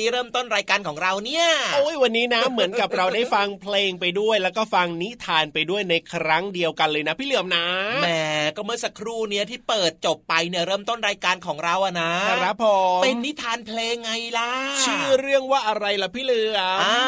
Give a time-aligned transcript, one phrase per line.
[0.00, 7.66] นี้เริ่มต้นรายการของเราเนี่ยโอ้ยวันนี้นะเหมือนกับเราได้ฟังเพลงไปด้วย แล้วก็ฟังนิทานไปด้วยในครั้งเดียวกันเลยนะ พี่เหลือมนะ
[8.02, 8.08] แหม
[8.56, 12.12] ก็เมื่อสักครู่เนี้ยที่เปิดจบไปเนี่ยเริ่มต้นรายการของเราอะนะ
[12.42, 12.66] ครับผ
[12.98, 14.50] มเป็นนิทานเพลงไงล่ะ
[14.84, 16.98] ชื่อเรื่องว่าอะไรล่ะพี่เหลือมอ่า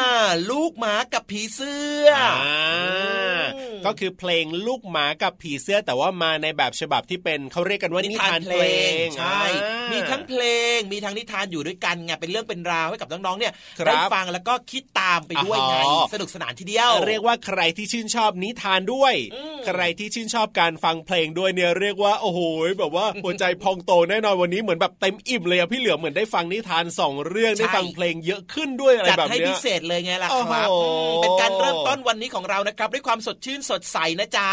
[0.51, 2.07] ลูกหมากับผีเสื้อ
[2.43, 3.41] อ่า
[3.85, 8.65] ก็คือเพลงลูกหมากับผีเสื้อแต่ว่ามาในแบบฉบับที่เป็นเขาเรียกกันว่านิทานเพล
[9.03, 9.41] งใช่
[9.91, 10.43] มีทั้งเพล
[10.75, 13.53] งมีทั้งนิทานอยู่ด้วยกันไงเป็นเรื่องเป็นราวให้กับน้องๆเนี่ย
[13.85, 15.75] ได้ฟังแล้วก็คิดตามไปด้วยไง
[16.13, 19.13] สนุกสนานทีเดียว เรียกว่าใครที่ชื่นชอบนิทานด้วย
[19.67, 22.39] ใครที่ชื่นชอบการฟังเพลงด้วยเนี่ยเรียกว่าโอ้โห
[22.79, 30.69] แบบว่าหัวใจพองโตแน่นอนวันนี้เหมือนแบบเต็มอิ่มเลยอะพี่เหลือเหมือนได้ฟังนิทานสองเรื่องได้ฟังเพลงเยอะขึ้นด้วยอะไรแบบนี้จัดให้พิเศษเลยไงล่ะครับ
[31.23, 34.49] เป็นการเริ่มต้นวันนี้ของเรานะครับ ด้วยความสดชื่นสดใสนะจ๊ะ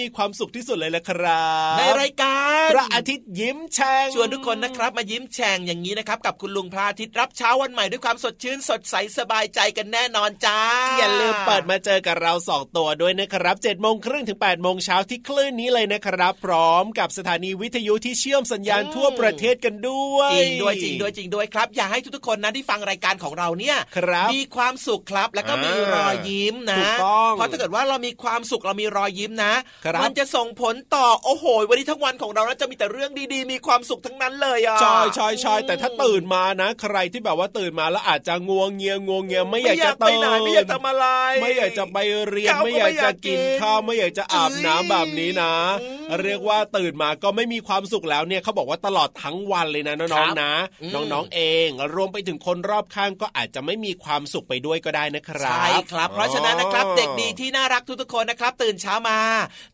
[0.00, 10.58] มีความสุขที่สุดเลยละครับในรายการพระอาทิตย์ยิ้มแฉ่งชวนทุกคนนะครับมายิ้มแฉ่งอย่างนี้นะครับกับคุณลุงพระอาทิตย์รับเช้าวันใหม่ด้วยความสดชื่นสดใสสบายใจกันแน่นอนจ้า
[10.98, 29.52] อย่าลืมเปิดมาเจอกับเราสองตัวด้วยนะครับเจ็ดโมงครึ่งถึง8ปดโมงเช้าที่คลื่นนี้เลยนะครับ พร้อมกับสถานีวิทยุที่เชื่อมสัญญาณทั่วประเทศกันด้วยจริงด้วยจริงด้วยจริงด้วยครับ อยากให้ทุกๆคนนะที่ฟังรายการของเราเนี่ยครับมีความสุขครับแล้วก็มีอ่ารอยยิ้มนะถูกต้องเพราะถ้าเกิดว่าเรามีความสุขเรามีรอยยิ้มนะ
[29.84, 41.06] ครับมันจะส่งผลต่อโอ้โหวันนี้ทั้งวันของเรานะจะมีแต่เรื่องดีๆ มีความสุขทั้งนั้นเลยอะใช่ใช่ใช่แต่ถ้าตื่นมานะ ใครที่แบบว่าตื่นมาแล้วอาจจะงวงเงียงวงเงียไม่อยากจะไปตื่นไหนไม่อยากทำอะไร
[41.42, 41.98] ไม่อยากจะไป
[42.28, 59.18] เรียนข้าวก็ไม่อยากไม่อยาจะกกินกินข้าวไม่อยากจะอาบน้ำแบบนี้นะอืมเรียกว่าตื่นมาก็ไม่มีความสุขแล้วเนี่ยเขาบอกว่าตลอดทั้งวันเลยนะน้คองรับๆนะอืมน้องๆเอง รวมไปถึงคนรอบข้างก็อาจจะไม่มีความสุขไปด้วยก็ได้นะครับใช่ครับ เพราะฉะนั้นนะครับเด็กดีที่น่ารักทุกๆคนนะครับ ตื่นเช้ามา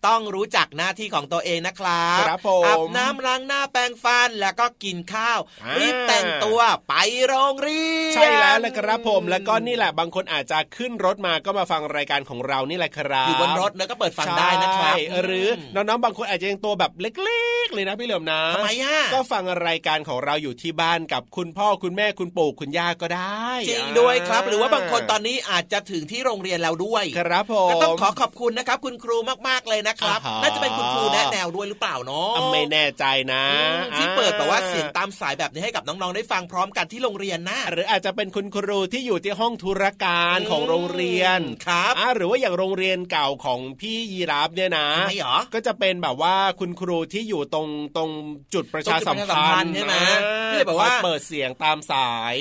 [0.07, 6.95] ต้องรู้จักหน้าที่ของตัวเองนะครับครับผมอาบน้ำล้างหน้าแปรงฟันแล้วก็กินข้าวอ่ารีรีบแต่งตัวไป
[7.27, 29.17] โรงเรียน ใช่แล้วเลยครับผม แล้วก็นี่แหละบางคนอาจจะขึ้นรถมาก็มาฟังรายการของเรานี่แหละครับอยู่บนรถเนอะก็เปิดฟังได้นะครับใช่หรือน้องๆบางคนอาจจะยังตัวแบบเล็กๆ เลยนะพี่เหลิมนะทำไมอะก็ฟังรายการของเราอยู่ที่บ้านกับคุณพ่อคุณแม่คุณปู่คุณย่าก็ได้จริงด้วยครับ หรือว่าบางคนตอนนี้อาจจะถึงที่โรงเรียนแล้วด้วยครับผมก็ต้องขอขอบคุณนะครับคุณครู
[29.49, 48.11] มากๆเลยนะครับอ่าฮะน่าจะเป็นคุณครูแนะแนวด้วยหรือเปล่าเนาะอะไม่แน่ใจนะอืมที่เปิดแบบว่าเสียงอ่ตามสายแบบนี้ให้กับน้องๆได้ฟังพร้อมกันที่โรงเรียนนะ หรืออาจจะเป็นคุณครูที่อยู่ที่ห้องธุรการอืมของโรงเรียนครับอะหรือว่าอย่างโรงเรียนเก่าของพี่ยีราฟเนี่ยนะทำไมหรอก็จะเป็นแบบว่าคุณครูที่อยู่ตรงตรง
[48.55, 52.37] จุดประชาสัมตรงจุดประชาสัมพัพันนธ์ธ์ใช่ไหมอ่ที่เลยแบบว่าคอยเปิดเสียงตามสาย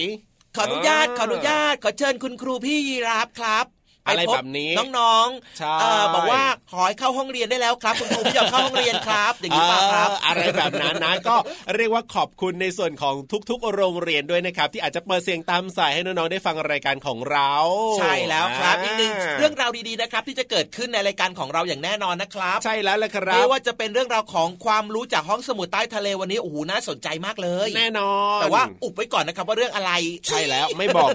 [0.55, 3.76] ขออนุญาตขออนุญาตขอเชิญคุณครูพี่ยีราฟครับ
[4.07, 5.27] อะไรปพแบบนี้น้อง
[5.57, 11.35] ใช่ๆเอ่อบอกว่าขอให้เข้าห้องเรียนได้แล้วครับคุณครูไม่ยอมเข้าห้องเรียนครับ อย่างนี้ป่ะครับเอออะไรแบบนั้นนะก็
[11.75, 13.15] เรียกว่าขอบคุณในส่วนของ
[13.49, 17.51] ทุกๆ โรงเรียนด้วยนะครับ ที่อาจจะเปิดเสียงตามสายให้น้องๆได้ฟังรายการของเรา
[17.99, 29.91] ใช่แล้วครับอีกหนึ่งเรื่องาราวดีๆนะครับ ที่จะเกิดขึ้นในรายการของเราอย่างแน่นอนนะครับ ใช่แล้วแหละครัไม่บว่าจะเป็นเรื่องราวของความรู้จากห้องสมุดใต้ทะเลวันนี้โอ้โหน่าสนใจมากเลย แน่นอน แต่ว่าอุบไว้ก่อนนะครับว่าเรื่องอะไร
[30.27, 31.09] ใช่แล้วไม่บอก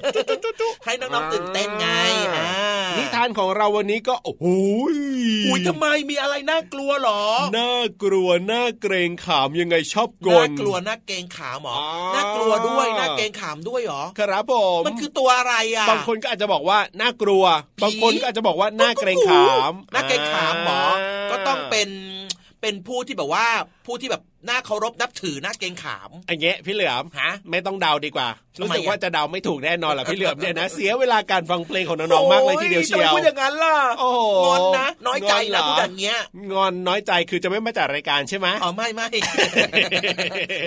[0.84, 1.88] ให้น้องๆตื่นเต้นไง
[2.36, 4.44] อ่านิทานของเราวันนี้ก็โอ้โห
[5.46, 7.22] อุ้ยทำไมมีอะไรน่ากลัวหรอ
[7.58, 17.44] น่ากลัวน่าเกรงขามยังไงชอบกลน่ากลัวน่าเกรงขามเหรออ๋อน่ากลัวด้วยน่าเกรงขามด้วยเหรอครับผมมันคือตัวอะไรอะบางคนก็อาจจะบอกว่าน่ากลัว
[17.78, 20.84] ผีบางคนก็อาจจะบอกว่าน่าเกรงขามน่าเกรงขามเหรอ
[21.30, 21.88] ก็ต้องเป็น
[22.60, 23.46] เป็นผู้ที่แบบว่า
[23.86, 36.18] ผู้ที่แบบ น่าเคารพนับถือน่าเกรงขามอันเงี้ยพี่เหลือมฮะไม่ต้องเดาดีกว่าทำรู้ไมสึกอะว่าจะเดาไม่ถูกแน่นอนแหละพี่เหลือมเนี่ยนะ เสียเวลาการฟังเพลงของน้องๆมากเลยทีเดียวเชียวโอ้ทำไมพูดอย่างนั้นล่ะโอ้โหงอนนะน้อยใจงอนเหรนะอพูดอย่างเงี้ย
[36.52, 39.08] งอนน้อยใจคือจะไม่มาจัดรายการใช่ไหมอ๋อไม่ไม่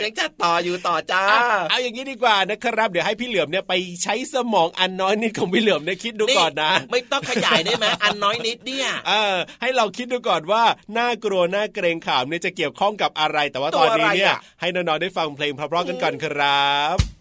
[0.04, 3.74] ยังจัดต่ออยู่ต่อจ้าอะเอาอย่างนี้ดีกว่านะครับ เดี๋ยวให้พี่เหลือมเนี่ยไป
[4.04, 10.64] ใช้สมองอันน้อยนิดของพี่เหลือมเนี่ยคิดดูก่อนนะ ไม่ต้องขยายได้ไหมอันน้อยนิดเนี่ยเออให้เราคิดดูก่อนว่า
[10.98, 17.15] น่ากลัวน่าเกรงขามเนี่ยจะเกี่ยวข้องกับอะไรแต่ว่าตอนนี้เนี่ย ให้น้องๆได้ฟังเพลงพร้อมๆกันก่อนครับ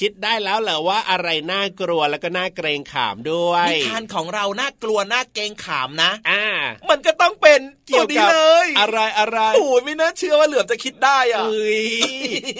[0.06, 6.44] ิดได้แล้วเหรอว่าอะไรน่ากลัวแล้วก็น่าเกรงขามด้วยนิทานของเราน่ากลัวน่าเกรงขามนะ อ่า
[6.90, 11.82] มันก็ต้องเป็นเกี่ยวตัวนี้กับเลยอะไรอะไรโอ้ยไม่น่าเชื่อว่าเหลือมจะคิดได้อะเอ้ย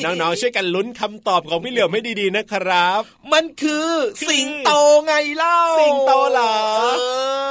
[0.04, 3.00] น้องๆช่วยกันลุ้นคำตอบของพี่เหลือมให้ดีๆนะครับ
[3.32, 3.90] มันคือ
[4.20, 4.70] คือสิงโต
[5.06, 6.56] ไงเล่าสิงโตเหรอ
[6.98, 7.02] เอ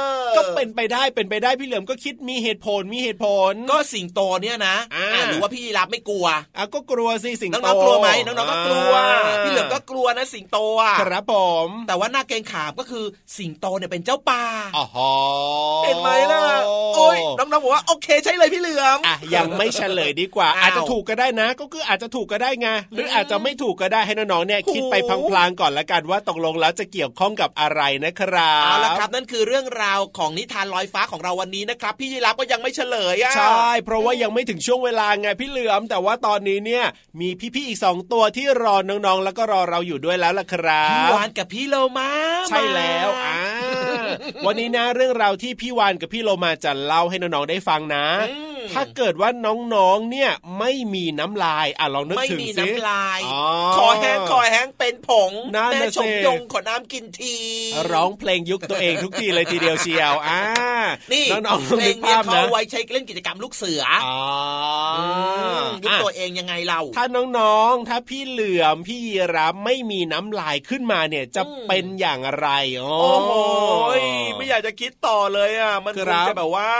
[0.04, 0.05] อ
[0.36, 6.26] ก็เป็นไปได้เป็นไปได้พี่เหลือมก็คิดมีเหตุผลมีเหตุผล ก็สิงโตเนี่ยนะอ่าอะหรือว่าพี่ยีรับไม่กลัว
[6.56, 8.92] อะก็กลัวสิสิงน้โตองๆกลัวไหมน้องๆก็กลัว
[9.26, 11.34] อ่าพี่เหลือมก็กลัวนะสิงโตอะครับผ
[11.66, 13.04] มแต่ว่าหน้าเกรงขามก็คือ
[13.36, 14.42] สิงโตเนี่ยเป็นเจ้าป่า
[14.76, 14.84] อ๋อ
[15.84, 16.42] เห็นไหมล่ะ
[16.94, 24.94] โอ้ยน้องๆบอกว่าโอเคใช่เลยพี่เหลือมอะยังไม่เฉลยดีกว่าอ้าวอาจจะถูกก็ได้นะ ก็คืออาจจะถูกก็ได้ไงหรืออาจจะไม่ถูกก็ได้ให้น้องๆเนี่ยโอ้คิดไป
[25.30, 36.84] พลางๆก่อนละกันว่าตกลงแล้วจะเกี่ยวข้องกับอะไรนะครับเอาละครับนั่นคือเรื่องราวของนิทานลอยฟ้าของเราวันนี้นะครับ พี่ยีรับก็ยังไม่เฉลยอะใช่ เพราะว่ายังไม่ถึงช่วงเวลาไงพี่เหลือม แต่ว่าตอนนี้เนี่ย
[37.20, 42.10] มีพี่ๆอีกสองตัวที่รอน้องๆ แล้วก็รอเราอยู่ด้วยแล้วล่ะครับพี่วานกับพี่โลมา
[42.48, 43.38] ใช่แล้วอ่า
[44.46, 49.30] วันนี้นะเรื่องราวที่พี่วานกับพี่โลมาจะเล่าให้น้องๆได้ฟังนะอืม ถ้าเกิดว่า
[49.74, 53.42] น้องๆเนี่ยไม่มีน้ำลายอะลองนึกไม่ถึงมีสิน้ำลายอ๋อ
[53.76, 57.36] คอแห้งคอแห้งเป็นผงนั่นแม่น่ะชมสิยงขอน้ำกินที
[57.92, 60.40] ร้องเพลงยุคตัวเองทุกทีเลยทีเดียวเชียวอ่า
[61.12, 64.20] นี่น้องๆลองเพลนึงกเนี้ยภาพเขานะเอาไว้ใช้เล่นกิจกรรมลูกเสืออ๋อ
[64.96, 67.04] อยุคอะตัวเองยังไงเราถ้า
[67.38, 73.32] น้องๆถ้าพี่เหลือมพี่ยีรับไม่มีน้ำลายขึ้นมาเนี่ยจะอืมเป็นอย่างไรโอ้โอ้โห
[74.00, 74.02] ย
[74.36, 76.70] ไม่อยากจะคิดต่อเลยอะมันคครังบจะแบบว่า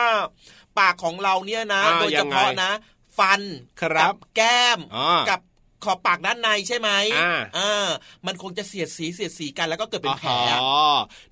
[0.79, 2.71] ปากของเราเนี่ยนะอ่าโดยยัเฉงไงพาะนะ
[3.19, 3.41] ฟัน
[3.81, 5.41] ครับกัแก้มอ่ากับ
[5.85, 7.89] ขอบปากด้านในใช่ไหมอ่าอ่า
[8.27, 10.31] มันคงจะเสียดสีเสียดสีกันแล้วก็เกิดเป็นแผล
[10.63, 10.75] อ๋อ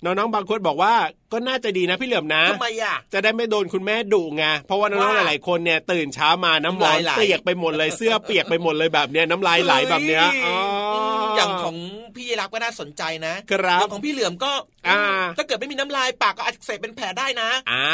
[0.03, 0.93] น้องๆบางคนบอกว่า
[1.33, 10.57] ก็น่าจะดีนะพี่เหลือมนะทำไมอะจะได้ไม่โดนคุณแม่ดุไงเพราะว่าน้องๆว่าหลายๆคนเนี่ยตื่นเช้ามาน้ำหมอนน้ำลายไหลเปียกไปหมดเลยเสื้อเปียกไปหมดเลยแบบเนี้ยน้ำลายไหลแบบเนี้ยฮ้อ๋อ
[11.23, 11.75] ออย่างของ
[12.15, 14.51] พี่รับก็น่าสนใจนะครับอย่างของพี่เหลือมก็
[14.87, 15.01] อ่า
[15.37, 17.85] ถ้าเกิดไม่มีน้ำลายปากก็อักเสบเป็นแผลได้นะอ่า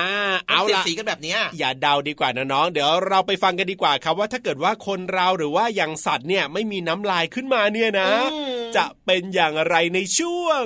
[0.48, 10.64] มันเอาเสียดละสีกันแบบเนี้ยอย่าเดาดีกว่านะน้องเดี๋ยวเราไปฟังกันดีกว่าครับว่าถ้าเกิดว่าคนเราหรือว่าอย่างสัตว์เนี่ยไม่มีน้ำลายขึ้นมาเนี่ยนะอืมจะเป็นอย่างไรในช่วง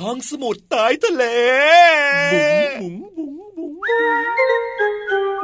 [0.00, 1.24] ห้องสมุดใต้ทะเล
[2.82, 5.34] บุ๋งบุ๋งบุ๋งบุ๋ง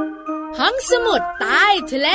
[0.59, 2.09] ห้องสมุดใต้ทะเล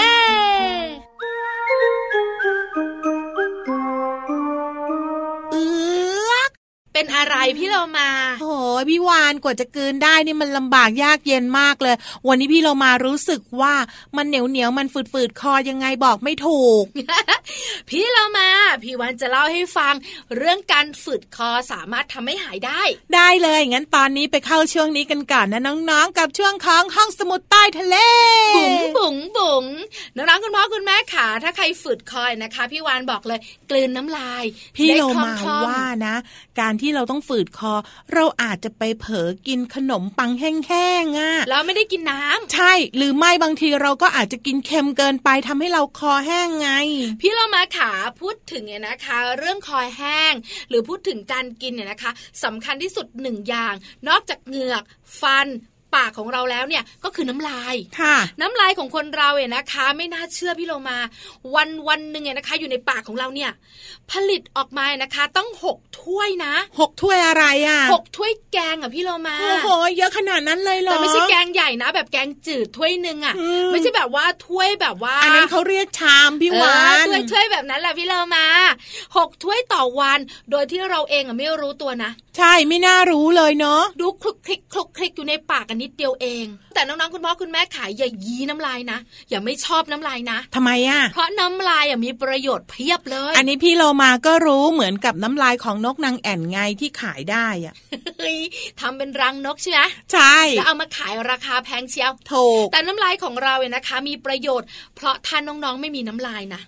[6.95, 8.09] เป็นอะไรพี่เรามา
[8.41, 11.95] โอ้ยพี่วานกว่าจะกลืนได้นี่มันลำบากยากเย็นมากเลย
[12.27, 13.73] วันนี้พี่เรามารู้สึกว่า
[14.17, 16.83] มันเหนียวเหนียวๆมันฝืดฝืดๆคอยังไงบอกไม่ถูก
[17.89, 18.49] พี่เรามา
[18.83, 19.93] พี่วันจะเล่าให้ฟัง
[20.37, 22.81] เรื่องการฝืดคอสามารถทำให้หายได้
[23.15, 27.95] ได้เลยงั้นตอนนี้ไปเข้าช่วงนี้กันก่อนนะน้องๆ กับช่วงของห้องสมุดใต้ทะเล
[28.57, 29.65] บุ๋งบุ๋งบุ๋ง
[30.15, 34.43] น้องๆคุณพ่อคุณแม่ขาถ้าใครฝืดคอยนะคะ พี่วานบอกเลยกลืนน้ำลาย
[34.77, 36.15] พี่จะได้โลคล่องมาคล่องว่านะ
[36.59, 37.73] การที่เราต้องฝืดคอ
[38.13, 46.69] เราอาจจะไปเผลอกินขนมปังแห้งๆอะแล้วไม่ได้กินน้ำใช่หรือไม่บางทีเราก็อาจจะกินเค็มเกินไปทำให้เราคอแห้งไง
[47.21, 50.33] พี่เรามาขาพูดถึงเนี่ยนะคะ เรื่องคอแห้ง
[50.69, 52.11] หรือพูดถึงการกินเนี่ยนะคะ
[52.43, 53.73] สำคัญที่สุดหนึ่งอย่าง
[54.07, 54.83] นอกจากเหงือก
[55.21, 55.47] ฟัน
[55.95, 60.97] ปากของเราแล้วเนี่ยก็คือน้ำลายค่ะ น้ำลายของคนเราเนี่ยนะคะ ไม่น่าเชื่อพี่โลมา
[61.55, 63.51] วันวันหนึ่งเนี่ยนะคะ อยู่ในปากของเราเนี่ย
[64.11, 78.45] ผลิตออกมานะคะ ต้องหกถ้วยนะหกถ้วยอะไรอะหกถ้วยแกงอะพี่โลมาโอ้โหเยอะขนาดนั้นเลยเหรอแต่ไม่ใช่แกงใหญ่นะ แบบแกงจืดถ้วยหนึ่งอะอืมไม่ใช่แบบว่าถ้วยแบบว่า อันนั้นเขาเรียกชามพี่วานเออถ้วยถ้วยแบบนั้นแหละพี่โลมา
[79.17, 80.19] หกถ้วยต่อวัน
[80.51, 88.97] โดยที่เราเองอะไม่รู้ตัวนะ ใช่ไม่น่ารู้เลยเนาะดูคลุกคลิกคลุกคลิกอยู่ในปากกันนิดเดียวเอง แต่น้องๆคุณพ่อคุณแม่ขายอย่ายีน้ำลายนะ
[89.29, 97.73] อย่าไม่ชอบน้ำลายนะทำไมอะ เพราะน้ำลายอะมีประโยชน์เพียบเลย อันนี้พี่โลมาก็รู้เหมือนกับน้ำลายของนกนางแอ่นไงที่ขายได้อะ
[98.19, 98.39] เฮ้ย
[98.79, 106.61] ทำเป็นรังนกใช่ไหมใช่แล้วเอามาขายราคาแพงเชียวถูกแต่น้ำลายของเราเนี่ยนะคะ มีประโยชน์ เพราะถ้าน้องๆไม่มีน้ำลายนะ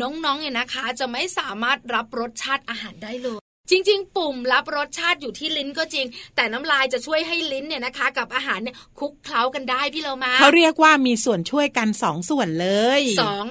[0.00, 6.06] น้องๆเนี่ยนะคะจะไม่สามารถรับรสชาติอาหารได้เลย จริง ๆ ปุ่มรับรสชาติอยู่ที่ลิ้นก็จริง
[6.36, 12.68] แต่น้ำลายจะช่วยให้ลิ้นเนี่ยนะคะ กับอาหารเนี่ยคลุกเคล้ากันได้พี่เรามาเขาเรียกว่ามีส่วนช่วยกันสองส่วนเล
[13.00, 13.44] ยสอง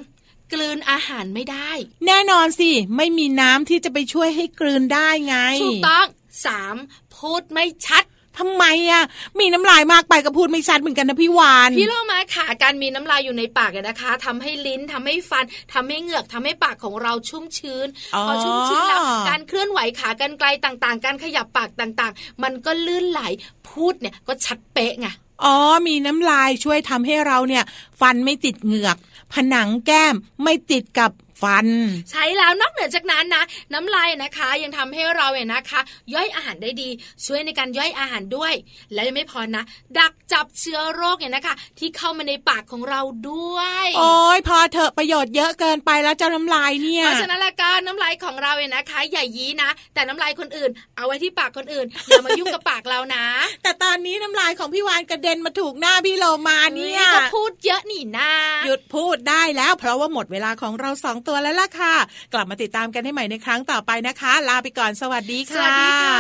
[0.54, 1.72] กลืนอาหารไม่ได้
[2.08, 6.08] แน่นอนสิ ไม่มีน้ำที่จะไปช่วยให้กลืนได้ไงถูกต้อง
[6.46, 6.76] สาม
[7.16, 8.04] พูดไม่ชัด
[8.40, 9.04] ทำไมอะ
[9.40, 19.00] มีน้ำลายมากไปก็พูดไม่ชัดเหมือนกันนะพี่วานพี่โลมาค่ะการมีน้ำลายอยู่ในปากเนี่ยนะคะทำให้ลิ้นทำให้ฟันทำให้เหงือกทำให้ปากของเราชุ่มชื้นอ๋อพอชุ่มชื้นแล้ว
[19.30, 23.22] การเคลื่อนไหวขากรรไกลต่างๆ การขยับปากต่างๆ มันก็ลื่นไหล
[23.70, 25.08] พูดเนี่ยก็ชัดเป๊ะไง
[25.44, 25.56] อ๋อ
[25.88, 27.64] มีน้ำลายช่วยทำให้เราเนี่ย
[28.00, 28.98] ฟันไม่ติดเหงือก
[29.34, 31.12] ผนังแก้มไม่ติดกับ
[31.42, 31.68] ฟัน
[32.12, 35.82] ใช้แล้วนอกเหนือจากนั้นนะน้ำลายนะคะ ยังทำให้เราเนี่ยนะคะ
[36.14, 36.90] ย่อยอาหารได้ดี
[37.26, 38.54] ช่วยในการย่อยอาหารด้วย
[38.94, 39.64] และยังไม่พอนะ
[39.98, 53.26] ดักจับเชื้อโรคเนี่ยนะคะ ที่เข้ามาในปากของเราด้วย โอ้ยพอเถอะประโยชน์เยอะเกินไปแล้วเจ้าน้ำลายเนี่ยเพราะฉะนั้นละก็น้ำลายของเราเนี่ยนะคะ อย่ายี้นะ แต่น้ำลายคนอื่น เอาไว้ที่ปากคนอื่นอย่ามายุ่งกับปากเรานะ
[53.64, 58.32] แต่ตอนนี้น้ำลายของพี่วานกระเด็นมาถูกหน้าพี่โลมาเนี่ยก็พูดเยอะหนีนะ
[58.66, 61.96] หยุดพูดได้แล้ว เพราะว่าหมดเวลาของเราสองตัวแล้วล่ะค่ะ
[62.34, 66.20] กลับมาติดตามกันให้ใหม่ในครั้งต่อไปนะคะ ลาไปก่อนสวัสดีสค่ะวัสดีค่ะ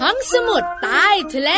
[0.00, 1.50] ห้องสมุดใต้ทะเล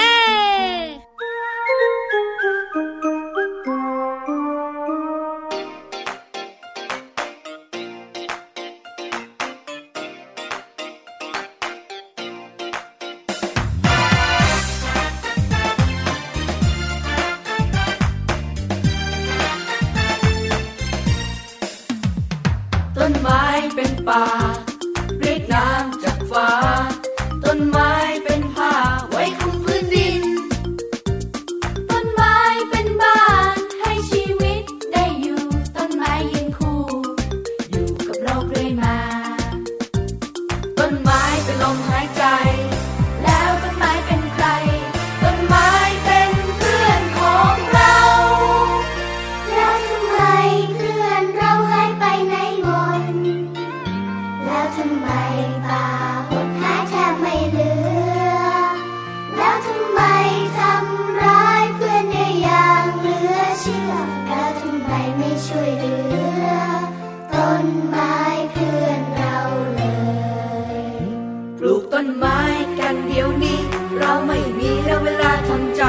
[65.48, 65.96] ช่วยเหลื
[66.44, 66.46] อ
[67.34, 68.16] ต้นไม้
[68.52, 69.38] เพื่อนเรา
[69.74, 69.82] เล
[70.82, 70.84] ย
[71.58, 72.40] ปลูกต้นไม้
[72.80, 73.60] กันเดี๋ยวนี้
[73.98, 75.82] เราไม่มีแล้วเวลาทำใจ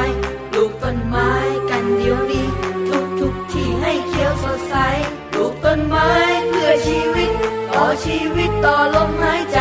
[0.49, 1.29] ปลูกต้นไม้
[1.69, 2.47] กันเดี๋ยวนี้
[2.89, 4.75] ทุกทุกที่ให้เขียวสดใส
[5.31, 6.09] ปลูกต้นไม้
[6.49, 7.31] เพื่อชีวิต
[7.73, 9.59] ต่อชีวิตต่อลมหายใจ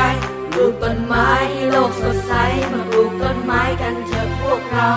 [0.53, 2.33] ปลูกต้นไม้ให้โลกสดใส
[2.73, 4.93] มาปลูกต้นไม้กันเถอะพวกเรา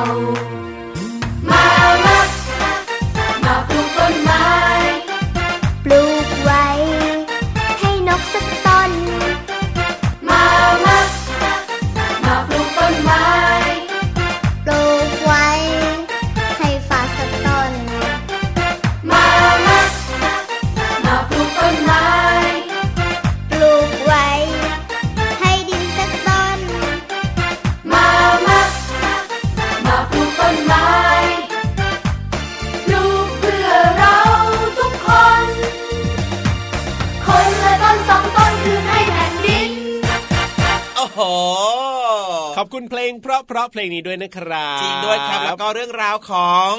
[43.55, 46.71] ราะเพราะเพลงนี้ด้วยนะครับจริงด้วยครับแล้วก็เรื่องราวของ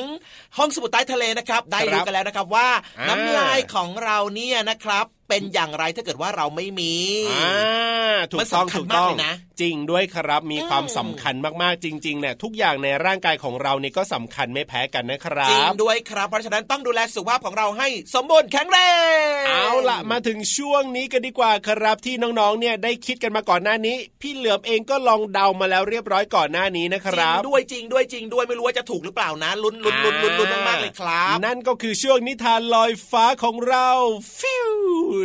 [0.59, 6.95] ห้องสมุดใต้ทะเลนะครับ ได้ครัรู้บกันแล้วนะครับว่าอ่าน้ำลายของเราเนี่ยนะครับ เป็นอย่างไรถ้าเกิดว่าเราไม่มี
[7.33, 18.79] อ่าถูมักนต้องสำคัญถูกต้องมากเลยนะ จริงด้วยครับมีอืมความสำคัญมากๆจริงๆเนี่ยทุกอย่างในร่างกายของเรานี่ก็สำคัญไม่แพ้กันนะครัจริงบด้วยครับ เพราะฉะนั้นต้องดูแลสุขภาพของเราให้สมบูรณ์แข็งแร
[19.41, 33.89] งเอาล่ะมาถึงช่วงนี้กันดีกว่าครับที่น้องๆเนี่ยได้คิดกันมาก่อนหน้านี้ พี่เหลือมเองก็ลองเดามาแล้วเรียบร้อยก่อนหน้านี้นะคจริรังบด้วยจริงด้วยจริงด้วยไม่รู้ว่าจะถูกหรือเปล่านะลุ้นลุ้นลุ้นลุ้นลุ้นมากๆเลยครับ นั่นก็คือช่วงนิทานลอยฟ้าของเรา
[34.41, 34.68] ฟิว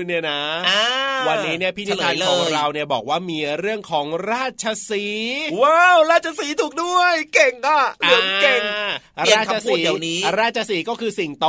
[0.08, 0.82] เนี่ยนะอ่า
[1.28, 8.62] วันนี้เนี่ยพี่นิทานเฉลยเลยของเราเนี่ยบอกว่ามีเรื่องของราชสีห์ว้าวราชสีห์ถูกด้วยเก่งอะเหลือมเก่ง
[9.18, 11.48] อ่าเปลี่ยนราชคำพูสีดเดี๋ยวนี้ ราชสีห์ก็คือสิงโต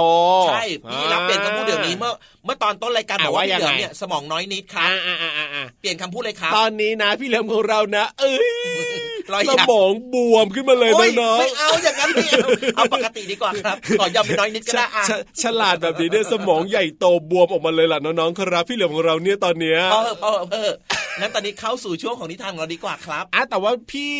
[0.48, 2.12] ใช่พี่รับเปลี่ยนคำพูดเดี๋ยวนี้เมื่อ
[2.44, 8.93] เมื่อตอนต้นรายการอะบอกว่าว่ายัพี่งไงเหลือมเนี่ยสมองน้อยนิดครับอ่าอ่าอ่าอ่าเปลี่ยนคำพูดเลยครับตอนนี้นะพี่เหลือมของเรานะ เอ้ย
[9.32, 15.10] รอยหสยักมองบวมขึ้นมาเลยโอ้ยน้องไม่เอาอย่างนั้นไม่เอาเอาปกติดีกว่าครับขอยอมไปน้อยนิดก็ฉได้อะฉ
[15.42, 20.76] ฉลาดแบบนี้เนี่ยสมองใหญ่โตบวมออกมาเลยล่ะน้องๆครับพี่เหลือมของเราเนี่ยตอนเนี้ยพอเถอะพอเถอะพอเถอะ
[21.20, 24.12] งั้นตอนนี้เข้าสู่ช่วงของนิทานของเราดีกว่าครับอะแต่ว่าพี่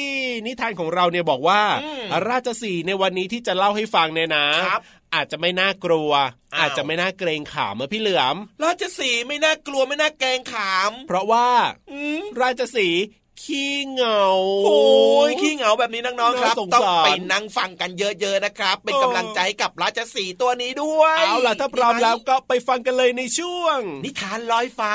[0.46, 4.82] นิทานของเราเนี่ยบอกว่าอืมราชสีห์ในวันนี้ที่จะเล่าให้ฟังเนี่ยนะครับ
[5.14, 6.10] อาจจะไม่น่ากลัว
[6.54, 11.48] อ้าวอาจจะไม่น่าเกรงขามเมื่อพี่เหลือม ราชสีห์ไม่น่ากลัวไม่น่าแกรงขาม เพราะว่า
[11.92, 13.02] อืมราชสีห์
[13.42, 14.24] ขี้เหงา
[14.64, 14.78] โอ้
[15.74, 24.94] ยขี้เหงาแบบนี้น้องๆครับน่าสงต้องสารไปนั่งฟังกันเยอะๆนะครับ เป็นเออกำลังใจให้กับราชสีห์ตัวนี้ด้วยเอาล่ะถ้าพร้อมแล้วก็ไปฟังกันเลยในช่วง นิทานลอยฟ้า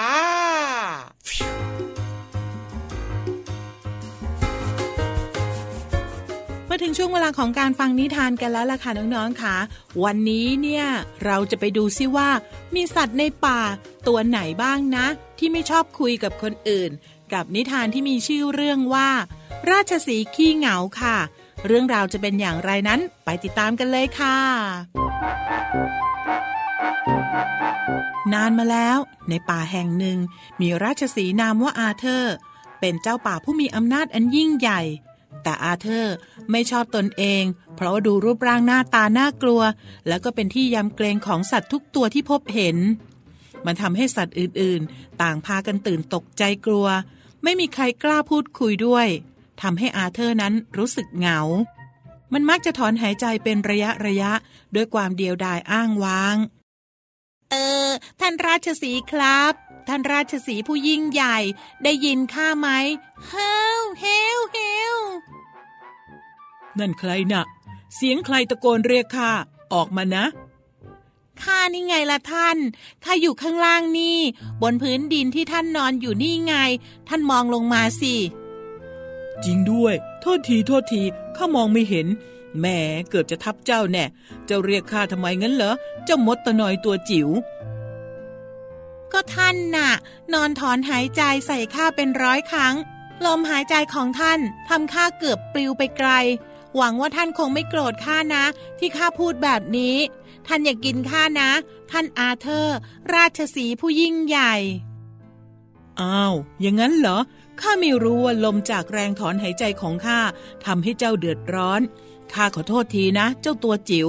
[6.71, 9.55] มาถึงช่วงเวลาของการฟังนิทานกันแล้วล่ะค่ะน้องๆค่ะ
[10.03, 10.85] วันนี้เนี่ย
[11.25, 12.29] เราจะไปดูซิว่า
[12.75, 13.59] มีสัตว์ในป่า
[14.07, 15.05] ตัวไหนบ้างนะ
[15.39, 16.91] ที่ไม่ชอบคุยกับคนอื่น
[17.33, 19.09] กับนิทานที่มีชื่อเรื่องว่า
[19.71, 21.17] ราชสีขี้เหงาค่ะ
[21.67, 24.37] เรื่องราวจะเป็นอย่างไรนั้นไปติดตามกันเลยค่ะ
[28.33, 28.97] นานมาแล้ว
[29.29, 30.17] ในป่าแห่งหนึ่ง
[30.61, 32.35] มีราชสีนามว่าอาเธอร์
[32.79, 34.81] เป็นเจ้าป่าผู้มีอำนาจอันยิ่งใหญ่
[35.43, 36.15] แต่อาเธอร์
[36.51, 37.43] ไม่ชอบตนเอง
[37.75, 39.61] เพราะว่าดูรูปร่างหน้าตาน่ากลัว
[40.07, 42.77] แล้วก็เป็นที่ยำเกรงของสัตว์ทุกตัวที่พบเห็น
[43.65, 46.87] มันทำให้สัตว์อื่นๆ ต่างพากันตื่นตกใจกลัว
[47.43, 49.08] ไม่มีใครกล้าพูดคุยด้วย
[49.62, 51.39] ทำให้อาเธอร์นั้นรู้สึกเหงา
[52.34, 54.32] มันมักจะถอนหายใจเป็นระยะระยะ
[54.75, 56.38] ด้วยความเดียวดายอ้างว้าง
[57.52, 57.56] เอ
[57.88, 59.54] อ ท่านราชสีครับ
[59.88, 61.38] ท่านราชสีผู้ยิ่งใหญ่
[61.84, 62.69] ได้ยินข้าไหม
[63.28, 63.34] เฮ
[63.80, 64.06] ลเฮ
[64.38, 64.58] ลเฮ
[64.93, 64.97] ล
[66.80, 67.43] นั่นใครนะ่ะ
[67.95, 69.32] เสียงใครตะโกนเรียกข้า
[69.73, 70.25] ออกมานะ
[71.43, 72.58] ข้านี่ไงล่ะท่าน
[73.04, 74.19] ข้าอยู่ข้างล่างนี่
[74.62, 76.54] บนพื้นดินที่ท่านนอนอยู่นี่ไง
[77.08, 78.15] ท่านมองลงมาสิ
[79.43, 81.02] จริงด้วย โทษทีโทษที
[81.38, 82.08] ข้ามองไม่เห็น
[82.62, 82.78] แม่
[83.10, 84.06] เกือบจะทับเจ้าแน่
[84.45, 85.73] เจ้าเรียกข้าทำไมงั้นเหรอ
[86.06, 87.30] เจ้ามดตะนอยตัวจิ๋ว
[89.13, 89.91] ก็ท่านน่ะ
[90.34, 92.75] นอนถอนหายใจใส่ข้าเป็นร้อยครั้ง
[93.25, 96.10] ลมหายใจของท่านทำข้าเกือบปลิวไปไกล
[96.77, 98.43] หวังว่าท่านคงไม่โกรธข้านะ
[98.79, 99.95] ที่ข้าพูดแบบนี้
[100.47, 101.49] ท่านอย่ากกินข้านะ
[101.91, 102.77] ท่านอาเธอร์
[103.13, 104.53] ราชสีผู้ยิ่งใหญ่
[106.01, 107.19] อ้าว อย่างนั้นเหรอ
[107.62, 110.19] ข้าไม่รู้ว่าลมจากแรงถอนหายใจของข้า
[110.65, 111.82] ทำให้เจ้าเดือดร้อน
[112.34, 114.08] ข้าขอโทษทีนะ เจ้าตัวจิ๋ว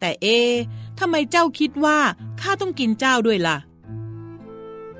[0.00, 0.26] แต่เอ
[0.98, 1.98] ทำไมเจ้าคิดว่า
[2.40, 3.58] ข้าต้องกินเจ้าด้วยล่ะ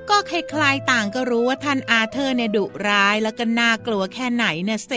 [0.08, 4.92] ก็คล้ายๆต่างก็รู้ว่าท่านอาเธอร์เนี่ยดุร้ายแล้วก็น่ากลัวแค่ไหนนะเซ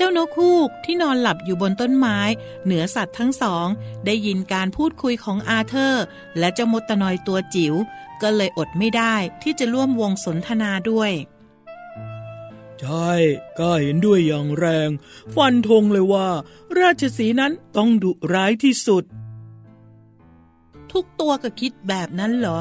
[0.00, 2.18] เจ้านกฮูกที่นอนหลับอยู่บนต้นไม้
[2.64, 3.66] เหนือสัตว์ทั้งสอง
[4.06, 6.04] ได้ยินการพูดคุยของอาเธอร์
[6.38, 7.74] และเจ้ามดตะนอยตัวจิ๋ว
[8.22, 11.12] ก็เลยอดไม่ได้ที่จะร่วมวงสนทนาด้วย
[12.80, 13.12] ใช่
[13.58, 14.90] ก็เห็นด้วยอย่างแรง
[15.34, 16.28] ฟันธงเลยว่า
[16.80, 19.04] ราชสีนั้นต้องดุร้ายที่สุด
[20.92, 22.60] ทุกตัวก็คิดแบบนั้นเหรอ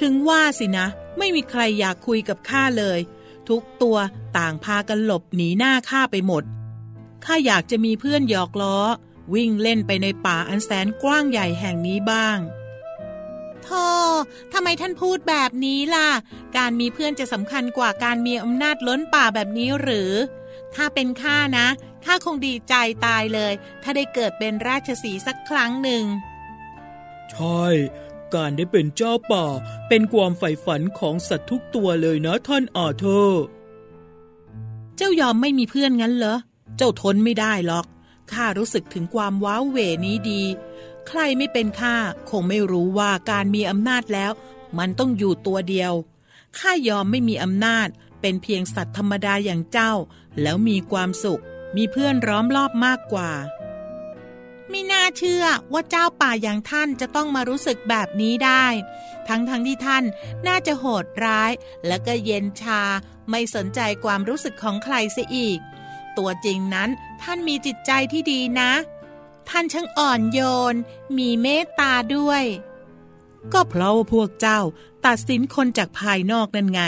[0.00, 0.86] ถึงว่าสินะ
[1.18, 2.98] ไม่มีใครอยากคุยกับข้าเลย
[3.48, 3.96] ทุกตัว
[4.38, 6.44] ต่างพากันหลบหนีหน้าข้าไปหมด
[7.24, 8.78] ข้าอยากจะมีเพื่อนหยอกล้อ
[9.34, 12.38] วิ่งเล่นไปในป่าอันแสนกว้างใหญ่แห่งนี้บ้าง
[13.66, 13.88] ท่อ
[14.52, 16.08] ทำไมท่านพูดแบบนี้ล่ะ
[16.56, 20.12] การมีเพื่อนจะสำคัญกว่าการมีอำนาจล้นป่าแบบนี้หรือ
[20.74, 21.66] ถ้าเป็นข้านะ
[22.04, 22.74] ข้าคงดีใจ
[23.06, 23.52] ตายเลย
[23.82, 26.04] ถ้าได้เกิดเป็นราชสีสักครั้งหนึ่ง
[27.30, 27.64] ใช่
[28.34, 29.46] การได้เป็นเจ้าป่า
[29.88, 33.44] เป็นความใฝ่ฝันของสัตว์ทุกตัวเลยนะท่านอาเธอร์
[34.96, 36.36] เจ้ายอมไม่มีเพื่อนงั้นเหรอ
[36.76, 37.86] เจ้าทนไม่ได้หรอก
[38.32, 40.42] ข้ารู้สึกถึงความว้าวเหวนี้ดี
[41.06, 41.96] ใครไม่เป็นข้า
[42.30, 44.32] คงไม่รู้ว่าการมีอำนาจแล้ว
[44.78, 45.92] มันต้องอยู่ตัวเดียว
[46.58, 47.88] ข้ายอมไม่มีอำนาจ
[48.20, 49.92] เป็นเพียงสัตว์ธรรมดาอย่างเจ้า
[50.42, 51.42] แล้วมีความสุข
[51.76, 53.30] มีเพื่อนร้อมรอบมากกว่า
[54.70, 58.66] ไม่น่าเชื่อว่าเจ้าป่าอย่างท่านจะต้องมารู้สึกแบบนี้ได้
[59.28, 60.04] ทั้งทั้งที่ท่าน
[60.46, 61.52] น่าจะโหดร้าย
[61.86, 62.82] และก็เย็นชา
[63.30, 65.58] ไม่สนใจความรู้สึกของใครเสียอีก
[66.18, 66.88] ตัวจริงนั้น
[67.22, 68.72] ท่านมีจิตใจที่ดีนะ
[69.48, 70.40] ท่านช่างอ่อนโย
[70.72, 70.74] น
[71.18, 72.44] มีเมตตาด้วย
[73.52, 74.60] ก็เพราะว่าพวกเจ้า
[75.06, 76.82] ตัดสินคนจากภายนอกนั่นไง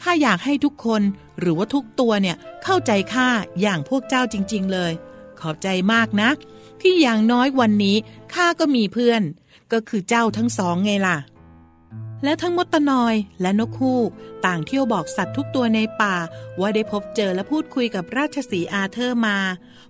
[0.00, 1.02] ข้าอยากให้ทุกคน
[1.38, 3.28] หรือว่าทุกตัวเนี่ยเข้าใจข้า
[3.60, 4.92] อย่างพวกเจ้าจริง ๆ เลย
[5.40, 6.30] ขอบใจมากนะ
[6.80, 7.96] ที่อย่างน้อยวันนี้
[8.34, 9.22] ข้าก็มีเพื่อน
[9.72, 11.16] ก็คือเจ้าทั้งสองไงล่ะ
[12.24, 14.10] และทั้งมดตะนอยและนกฮูก
[14.46, 16.16] ต่างเที่ยวบอกสัตว์ทุกตัวในป่า
[16.60, 19.38] ว่าได้พบเจอและพูดคุยกับราชสีอาเธอร์มา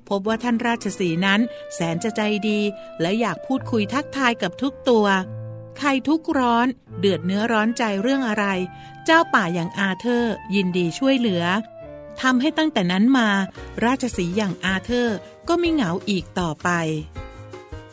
[0.09, 1.41] พบว่าท่านราชสีนั้น
[1.75, 2.61] แสนจะใจดี
[3.01, 5.07] และอยากพูดคุยทักทายกับทุกตัว
[5.79, 6.67] ใครทุกขร้อน
[6.99, 8.47] เดือดเนื้อร้อนใจเรื่องอะไร
[9.05, 11.45] เจ้าป่าอย่างอาเธอร์ ยินดีช่วยเหลือ
[12.23, 13.29] ทำให้ตั้งแต่นั้นมา
[13.85, 15.17] ราชสีอย่างอาเธอร์
[15.49, 16.69] ก็ไม่เหงาอีกต่อไป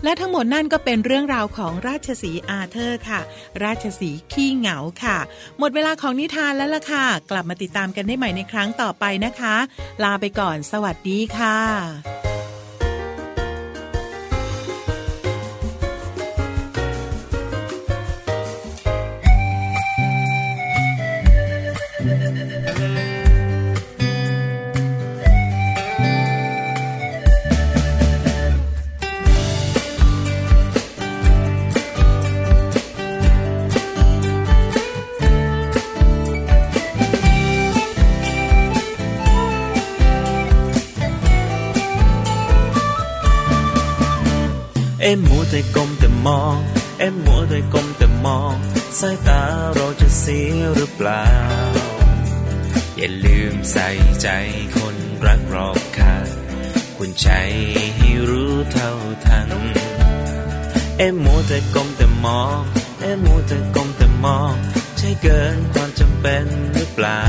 [0.04, 3.22] และทั้งหมดนั่นก็เป็นเรื่องราวของราชสีอาเธอร์ค่ะ
[3.64, 5.18] ราชสีขี้เหงาค่ะ
[5.60, 9.56] หมดเวลาของนิทานแล้วล่ะค่ะ กลับมาติดตามกันได้ใหม่ในครั้งต่อไปนะคะ
[10.04, 49.44] ลาไปก่อน สวัสดีค่ะายตา
[49.76, 51.26] เราจะเสียหรือเปล่า
[52.98, 53.90] อย่าลืมใส่
[54.22, 54.28] ใจ
[54.78, 56.16] คนรักรอบค่า
[56.98, 57.30] คุณใจ
[57.96, 58.92] ให้รู้เท่า
[59.26, 59.50] ทัน
[60.98, 62.60] เอ็มมัวแต่กลมแต่มอง
[63.02, 64.54] เอ็มมัวแต่กลมแต่มอง
[64.98, 67.24] ใช่เกินความจำเป็นหรือเปล่า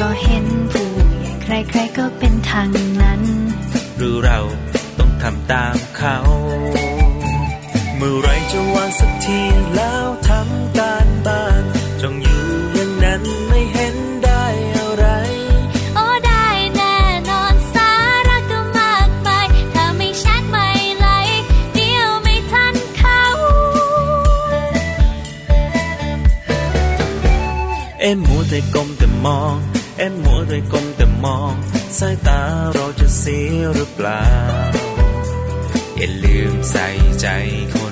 [0.00, 0.90] ก็เห็นผู้
[1.44, 2.68] ใหญ่ใครๆก็เป็นทาง
[3.02, 3.22] นั้น
[3.96, 4.38] หรือเรา
[4.98, 6.16] ต้องทำตามเขา
[6.91, 9.40] เมื่อไรจะวางสักที
[9.76, 11.62] แล้วทำการบ้าน
[12.00, 14.44] จงอยู่อย่างนั้นไม่เห็นได้
[14.76, 15.06] อะไร
[15.94, 16.96] โอ้ได้แน่
[17.30, 17.90] นอนสา
[18.28, 21.42] ระก็มากมายถ้าไม่แชทไม่ไลค์
[21.74, 23.22] เดียวไม่ทันเขา
[28.00, 29.54] เอ็มมัวแต่กลมแต่มอง
[29.98, 31.52] เอ็มมัวแต่กลมแต่มอง
[31.98, 32.40] สายตา
[32.74, 34.24] เราจะเสียหรือเปล่า
[35.98, 36.86] อย่าลืมใส่
[37.20, 37.26] ใจ
[37.74, 37.76] ค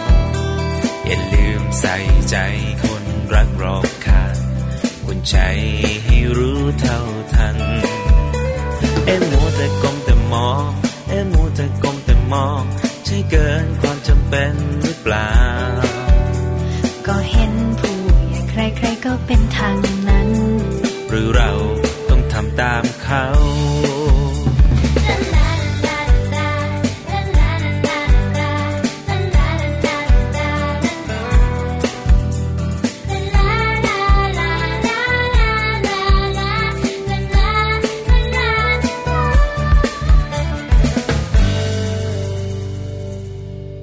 [1.11, 1.95] อย่าลืมใส่
[2.29, 2.35] ใจ
[2.83, 4.35] คนรักรอบคาง
[5.05, 5.37] คุณใจ
[6.03, 6.99] ให้รู้เท่า
[7.33, 7.57] ทัน
[9.05, 10.69] เอ็มมัวแต่กลมแต่มอง
[11.09, 12.61] เอ็มมัวแต่กลมแต่มอง
[13.05, 15.33] ใช่เกินความจำเป็นหรือเปล่า
[17.07, 17.53] ก็เห็น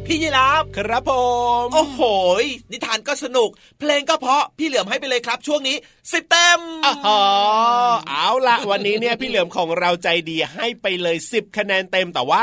[0.08, 1.12] พี่ยีราฟครับผ
[1.64, 2.02] ม โอ้โห
[2.42, 5.76] ยนิทานก็สนุก เพลงก็เพราะพี่เหลือมให้ไปเลยครับช่วงนี้
[6.12, 6.60] สิบเต็ม
[7.08, 7.20] อ๋อ
[8.08, 12.42] เอาละวันนี้เนี่ยพี่เหลือมของเราใจดีให้ไปเลย10คะแนนเต็มแต่ว่า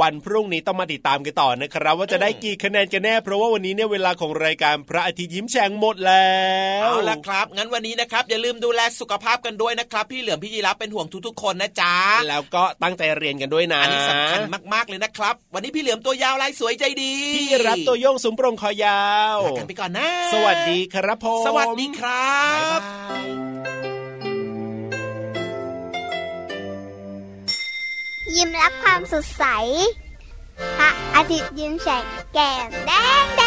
[0.00, 6.36] วันพรุ่งนี้ต้องมาติดตามกันต่อนะครับ ว่าจะได้กี่คะแนนกันแน่ เพราะว่าวันนี้เนี่ยเวลาของรายการพระอาทิตย์ยิ้มแฉ่งหมดแล้
[6.82, 11.94] วเอาละครับ งั้นวันนี้นะครับ อย่าลืมดูแลสุขภาพกันด้วยนะครับ พี่เหลือมพี่ยีราฟเป็นห่วงทุกๆคนนะจ๊ะ
[12.28, 14.40] แล้วก็ตั้งใจเรียนกันด้วยนะอันนี้สำคัญ
[14.74, 19.02] มากๆเลยนะครับ วันนี้พี่เหลือมตัวยาวลายสวยใจดีพี่รับตัวโยงสูงโปร่งคอยา
[19.36, 22.40] วลากันไปก่อนนะ สวัสดีครับผม สวัสดีครั
[22.78, 22.80] บ
[28.36, 29.44] ยิ้มรับความสดใส
[30.78, 32.92] พระอาทิตย์ยิ้มแฉกแก้มแด
[33.22, 33.42] งแด